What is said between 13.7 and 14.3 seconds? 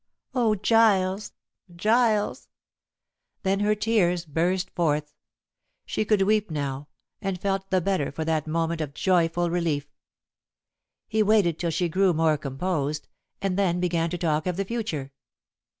began to